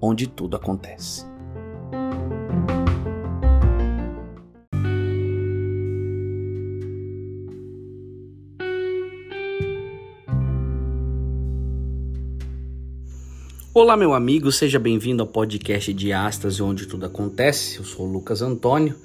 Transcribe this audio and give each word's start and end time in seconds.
onde 0.00 0.26
tudo 0.26 0.56
acontece. 0.56 1.26
Olá, 13.74 13.96
meu 13.96 14.12
amigo, 14.12 14.50
seja 14.50 14.76
bem-vindo 14.76 15.22
ao 15.22 15.28
podcast 15.28 15.94
de 15.94 16.12
Astas, 16.12 16.60
onde 16.60 16.86
tudo 16.86 17.06
acontece. 17.06 17.76
Eu 17.76 17.84
sou 17.84 18.08
o 18.08 18.10
Lucas 18.10 18.42
Antônio 18.42 18.96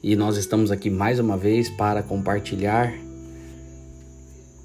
e 0.00 0.14
nós 0.14 0.36
estamos 0.36 0.70
aqui 0.70 0.88
mais 0.88 1.18
uma 1.18 1.36
vez 1.36 1.68
para 1.68 2.04
compartilhar 2.04 2.94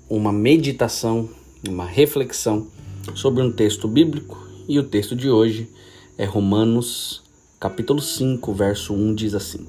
uma 0.07 0.31
meditação, 0.31 1.27
uma 1.67 1.85
reflexão 1.85 2.67
sobre 3.15 3.41
um 3.41 3.51
texto 3.51 3.87
bíblico. 3.87 4.46
E 4.67 4.77
o 4.77 4.83
texto 4.83 5.15
de 5.15 5.29
hoje 5.29 5.69
é 6.17 6.25
Romanos, 6.25 7.23
capítulo 7.57 8.01
5, 8.01 8.53
verso 8.53 8.93
1 8.93 9.15
diz 9.15 9.33
assim: 9.33 9.65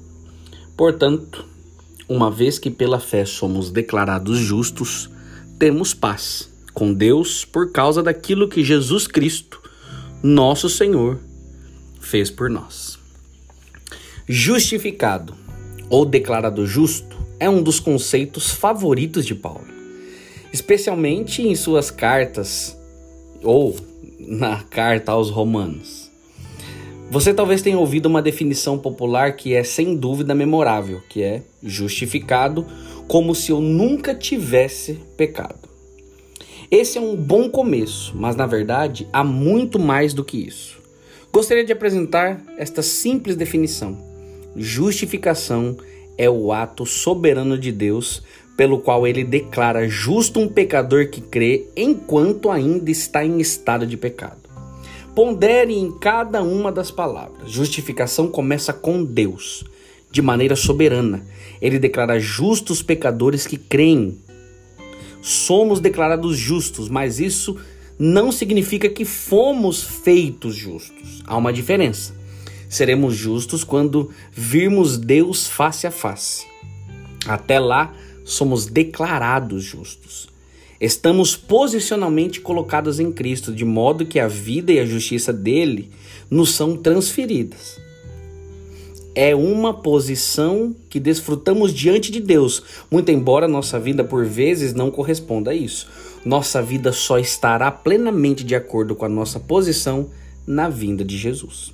Portanto, 0.75 1.45
uma 2.09 2.29
vez 2.29 2.59
que 2.59 2.69
pela 2.69 2.99
fé 2.99 3.23
somos 3.23 3.71
declarados 3.71 4.37
justos, 4.39 5.09
temos 5.57 5.93
paz 5.93 6.49
com 6.73 6.93
Deus 6.93 7.45
por 7.45 7.71
causa 7.71 8.03
daquilo 8.03 8.49
que 8.49 8.61
Jesus 8.61 9.07
Cristo 9.07 9.61
nosso 10.21 10.67
Senhor 10.69 11.17
fez 12.01 12.29
por 12.29 12.49
nós. 12.49 12.99
Justificado 14.27 15.33
ou 15.89 16.05
declarado 16.05 16.67
justo 16.67 17.17
é 17.39 17.49
um 17.49 17.63
dos 17.63 17.79
conceitos 17.79 18.51
favoritos 18.51 19.25
de 19.25 19.33
Paulo, 19.33 19.67
especialmente 20.51 21.41
em 21.41 21.55
suas 21.55 21.89
cartas 21.89 22.77
ou 23.41 23.77
na 24.19 24.63
carta 24.63 25.11
aos 25.11 25.29
Romanos. 25.29 26.09
Você 27.11 27.33
talvez 27.33 27.61
tenha 27.61 27.79
ouvido 27.79 28.05
uma 28.05 28.21
definição 28.21 28.77
popular 28.77 29.35
que 29.35 29.55
é 29.55 29.63
sem 29.63 29.95
dúvida 29.95 30.35
memorável, 30.35 31.01
que 31.09 31.23
é 31.23 31.41
justificado 31.63 32.65
como 33.07 33.33
se 33.33 33.51
eu 33.51 33.59
nunca 33.59 34.13
tivesse 34.13 34.99
pecado. 35.17 35.67
Esse 36.69 36.99
é 36.99 37.01
um 37.01 37.15
bom 37.15 37.49
começo, 37.49 38.15
mas 38.15 38.35
na 38.35 38.45
verdade 38.45 39.07
há 39.11 39.23
muito 39.23 39.79
mais 39.79 40.13
do 40.13 40.23
que 40.23 40.37
isso. 40.37 40.77
Gostaria 41.33 41.65
de 41.65 41.73
apresentar 41.73 42.43
esta 42.57 42.83
simples 42.83 43.35
definição: 43.35 43.97
justificação 44.55 45.75
é 46.15 46.29
o 46.29 46.51
ato 46.51 46.85
soberano 46.85 47.57
de 47.57 47.71
Deus 47.71 48.21
pelo 48.59 48.77
qual 48.77 49.07
ele 49.07 49.23
declara 49.23 49.87
justo 49.87 50.37
um 50.37 50.45
pecador 50.49 51.07
que 51.07 51.21
crê 51.21 51.67
enquanto 51.77 52.51
ainda 52.51 52.91
está 52.91 53.23
em 53.23 53.39
estado 53.39 53.87
de 53.87 53.95
pecado. 53.95 54.49
Pondere 55.15 55.73
em 55.73 55.89
cada 55.97 56.43
uma 56.43 56.69
das 56.69 56.91
palavras. 56.91 57.49
Justificação 57.49 58.27
começa 58.27 58.73
com 58.73 59.01
Deus, 59.01 59.63
de 60.11 60.21
maneira 60.21 60.57
soberana. 60.57 61.25
Ele 61.61 61.79
declara 61.79 62.19
justos 62.19 62.81
pecadores 62.81 63.47
que 63.47 63.55
creem 63.55 64.17
somos 65.21 65.79
declarados 65.79 66.37
justos, 66.37 66.89
mas 66.89 67.17
isso 67.17 67.55
não 67.97 68.29
significa 68.29 68.89
que 68.89 69.05
fomos 69.05 69.81
feitos 69.81 70.53
justos. 70.53 71.23
Há 71.25 71.37
uma 71.37 71.53
diferença. 71.53 72.13
Seremos 72.67 73.15
justos 73.15 73.63
quando 73.63 74.11
virmos 74.33 74.97
Deus 74.97 75.47
face 75.47 75.87
a 75.87 75.91
face. 75.91 76.45
Até 77.25 77.57
lá, 77.57 77.93
somos 78.31 78.65
declarados 78.65 79.63
justos. 79.63 80.29
Estamos 80.79 81.35
posicionalmente 81.35 82.39
colocados 82.39 82.99
em 82.99 83.11
Cristo, 83.11 83.53
de 83.53 83.65
modo 83.65 84.05
que 84.05 84.19
a 84.19 84.27
vida 84.27 84.71
e 84.71 84.79
a 84.79 84.85
justiça 84.85 85.33
dele 85.33 85.89
nos 86.29 86.51
são 86.51 86.77
transferidas 86.77 87.89
é 89.21 89.35
uma 89.35 89.73
posição 89.73 90.73
que 90.89 90.97
desfrutamos 90.97 91.73
diante 91.73 92.09
de 92.09 92.21
Deus, 92.21 92.63
muito 92.89 93.11
embora 93.11 93.49
nossa 93.49 93.77
vida 93.77 94.01
por 94.01 94.25
vezes 94.25 94.73
não 94.73 94.89
corresponda 94.89 95.51
a 95.51 95.53
isso. 95.53 95.89
Nossa 96.23 96.61
vida 96.61 96.93
só 96.93 97.19
estará 97.19 97.69
plenamente 97.69 98.45
de 98.45 98.55
acordo 98.55 98.95
com 98.95 99.03
a 99.03 99.09
nossa 99.09 99.37
posição 99.37 100.09
na 100.47 100.69
vinda 100.69 101.03
de 101.03 101.17
Jesus. 101.17 101.73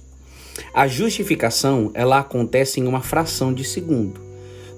A 0.74 0.88
justificação, 0.88 1.92
ela 1.94 2.18
acontece 2.18 2.80
em 2.80 2.88
uma 2.88 3.02
fração 3.02 3.54
de 3.54 3.64
segundo, 3.64 4.20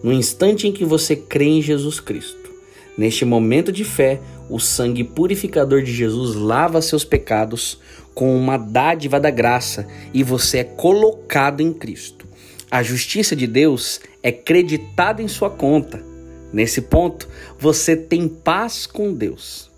no 0.03 0.13
instante 0.13 0.68
em 0.68 0.72
que 0.72 0.85
você 0.85 1.16
crê 1.16 1.46
em 1.46 1.62
Jesus 1.62 2.00
Cristo. 2.00 2.52
Neste 2.97 3.25
momento 3.25 3.72
de 3.72 3.84
fé, 3.84 4.19
o 4.50 4.59
sangue 4.59 5.03
purificador 5.03 5.81
de 5.81 5.94
Jesus 5.94 6.35
lava 6.35 6.81
seus 6.81 7.03
pecados 7.03 7.80
com 8.13 8.35
uma 8.35 8.58
dádiva 8.58 9.19
da 9.19 9.30
graça 9.30 9.88
e 10.13 10.24
você 10.24 10.59
é 10.59 10.63
colocado 10.63 11.62
em 11.62 11.72
Cristo. 11.72 12.25
A 12.69 12.81
justiça 12.81 13.35
de 13.35 13.46
Deus 13.46 14.02
é 14.24 14.31
creditada 14.31 15.22
em 15.22 15.28
sua 15.28 15.50
conta. 15.50 16.03
Nesse 16.52 16.81
ponto, 16.81 17.28
você 17.59 17.96
tem 17.96 18.28
paz 18.28 18.88
com 18.88 19.14
Deus. 19.14 19.69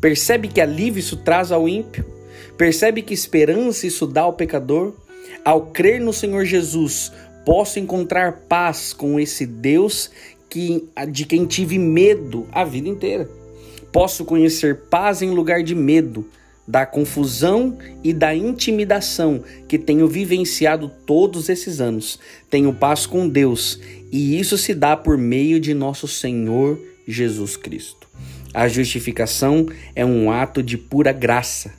Percebe 0.00 0.48
que 0.48 0.60
alívio 0.60 1.00
isso 1.00 1.16
traz 1.18 1.52
ao 1.52 1.68
ímpio? 1.68 2.04
Percebe 2.56 3.02
que 3.02 3.12
esperança 3.12 3.86
isso 3.86 4.06
dá 4.06 4.22
ao 4.22 4.32
pecador? 4.32 4.94
Ao 5.44 5.66
crer 5.66 6.00
no 6.00 6.12
Senhor 6.12 6.44
Jesus, 6.44 7.12
posso 7.44 7.78
encontrar 7.78 8.44
paz 8.48 8.92
com 8.92 9.18
esse 9.18 9.46
Deus 9.46 10.10
que, 10.48 10.84
de 11.10 11.24
quem 11.24 11.46
tive 11.46 11.78
medo 11.78 12.46
a 12.52 12.64
vida 12.64 12.88
inteira. 12.88 13.28
Posso 13.92 14.24
conhecer 14.24 14.82
paz 14.90 15.22
em 15.22 15.30
lugar 15.30 15.62
de 15.62 15.74
medo 15.74 16.26
da 16.66 16.86
confusão 16.86 17.76
e 18.02 18.12
da 18.12 18.34
intimidação 18.34 19.42
que 19.68 19.78
tenho 19.78 20.08
vivenciado 20.08 20.90
todos 21.06 21.48
esses 21.48 21.80
anos. 21.80 22.18
Tenho 22.48 22.72
paz 22.72 23.06
com 23.06 23.28
Deus 23.28 23.78
e 24.10 24.38
isso 24.38 24.56
se 24.56 24.74
dá 24.74 24.96
por 24.96 25.18
meio 25.18 25.60
de 25.60 25.74
nosso 25.74 26.08
Senhor 26.08 26.78
Jesus 27.06 27.56
Cristo. 27.56 28.08
A 28.52 28.68
justificação 28.68 29.66
é 29.94 30.04
um 30.04 30.30
ato 30.30 30.62
de 30.62 30.78
pura 30.78 31.12
graça. 31.12 31.72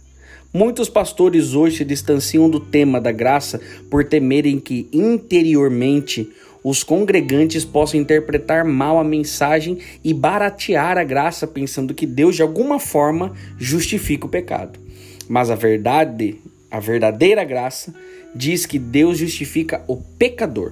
Muitos 0.56 0.88
pastores 0.88 1.54
hoje 1.54 1.80
se 1.80 1.84
distanciam 1.84 2.50
do 2.50 2.62
tema 2.62 3.02
da 3.02 3.12
graça 3.12 3.60
por 3.90 4.06
temerem 4.06 4.58
que 4.58 4.88
interiormente 4.94 6.32
os 6.64 6.82
congregantes 6.82 7.66
possam 7.66 8.00
interpretar 8.00 8.64
mal 8.64 8.98
a 8.98 9.04
mensagem 9.04 9.80
e 10.02 10.14
baratear 10.14 10.98
a 10.98 11.04
graça, 11.04 11.46
pensando 11.46 11.94
que 11.94 12.06
Deus 12.06 12.38
de 12.38 12.42
alguma 12.42 12.80
forma 12.80 13.34
justifica 13.58 14.28
o 14.28 14.30
pecado. 14.30 14.80
Mas 15.28 15.52
a 15.52 15.56
verdade, 15.56 16.38
a 16.72 16.80
verdadeira 16.80 17.44
graça, 17.44 17.94
diz 18.34 18.66
que 18.66 18.80
Deus 18.80 19.18
justifica 19.18 19.84
o 19.90 19.98
pecador. 19.98 20.72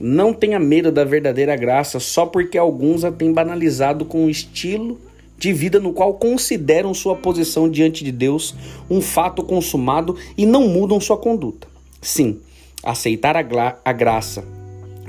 Não 0.00 0.32
tenha 0.32 0.58
medo 0.58 0.90
da 0.90 1.04
verdadeira 1.04 1.54
graça 1.56 2.00
só 2.00 2.24
porque 2.24 2.56
alguns 2.56 3.04
a 3.04 3.12
têm 3.12 3.34
banalizado 3.34 4.06
com 4.06 4.24
um 4.24 4.30
estilo 4.30 4.98
de 5.40 5.54
vida 5.54 5.80
no 5.80 5.94
qual 5.94 6.12
consideram 6.12 6.92
sua 6.92 7.16
posição 7.16 7.66
diante 7.66 8.04
de 8.04 8.12
Deus 8.12 8.54
um 8.90 9.00
fato 9.00 9.42
consumado 9.42 10.14
e 10.36 10.44
não 10.44 10.68
mudam 10.68 11.00
sua 11.00 11.16
conduta. 11.16 11.66
Sim, 11.98 12.40
aceitar 12.84 13.34
a, 13.38 13.78
a 13.82 13.92
graça 13.92 14.44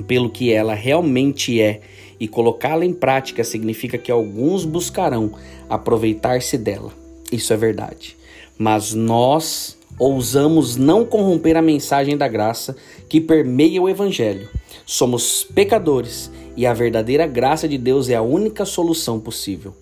pelo 0.07 0.29
que 0.29 0.49
ela 0.49 0.73
realmente 0.73 1.61
é 1.61 1.81
e 2.17 2.29
colocá-la 2.29 2.85
em 2.85 2.93
prática 2.93 3.43
significa 3.43 3.97
que 3.97 4.09
alguns 4.09 4.63
buscarão 4.63 5.33
aproveitar-se 5.69 6.57
dela. 6.57 6.93
Isso 7.29 7.51
é 7.51 7.57
verdade. 7.57 8.15
Mas 8.57 8.93
nós 8.93 9.77
ousamos 9.99 10.77
não 10.77 11.03
corromper 11.03 11.57
a 11.57 11.61
mensagem 11.61 12.15
da 12.15 12.29
graça 12.29 12.77
que 13.09 13.19
permeia 13.19 13.81
o 13.81 13.89
Evangelho. 13.89 14.47
Somos 14.85 15.43
pecadores 15.43 16.31
e 16.55 16.65
a 16.65 16.73
verdadeira 16.73 17.27
graça 17.27 17.67
de 17.67 17.77
Deus 17.77 18.07
é 18.07 18.15
a 18.15 18.21
única 18.21 18.63
solução 18.63 19.19
possível. 19.19 19.73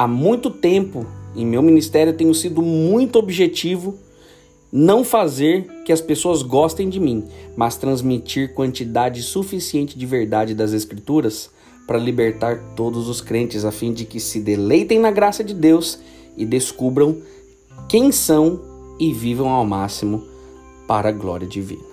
Há 0.00 0.06
muito 0.06 0.48
tempo 0.48 1.04
em 1.36 1.44
meu 1.44 1.60
ministério 1.60 2.14
tenho 2.14 2.34
sido 2.34 2.62
muito 2.62 3.18
objetivo 3.18 3.98
não 4.72 5.04
fazer 5.04 5.68
que 5.84 5.92
as 5.92 6.00
pessoas 6.00 6.40
gostem 6.40 6.88
de 6.88 6.98
mim, 6.98 7.28
mas 7.54 7.76
transmitir 7.76 8.54
quantidade 8.54 9.22
suficiente 9.22 9.98
de 9.98 10.06
verdade 10.06 10.54
das 10.54 10.72
Escrituras 10.72 11.50
para 11.86 11.98
libertar 11.98 12.72
todos 12.74 13.10
os 13.10 13.20
crentes, 13.20 13.62
a 13.62 13.70
fim 13.70 13.92
de 13.92 14.06
que 14.06 14.18
se 14.18 14.40
deleitem 14.40 14.98
na 14.98 15.10
graça 15.10 15.44
de 15.44 15.52
Deus 15.52 15.98
e 16.34 16.46
descubram 16.46 17.18
quem 17.86 18.10
são 18.10 18.58
e 18.98 19.12
vivam 19.12 19.50
ao 19.50 19.66
máximo 19.66 20.24
para 20.88 21.10
a 21.10 21.12
glória 21.12 21.46
divina. 21.46 21.84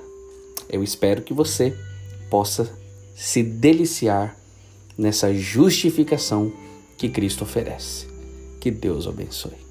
Eu 0.69 0.81
espero 0.81 1.23
que 1.23 1.33
você 1.33 1.75
possa 2.29 2.71
se 3.13 3.43
deliciar 3.43 4.37
nessa 4.97 5.33
justificação 5.33 6.53
que 6.97 7.09
Cristo 7.09 7.43
oferece. 7.43 8.07
Que 8.59 8.71
Deus 8.71 9.07
abençoe. 9.07 9.66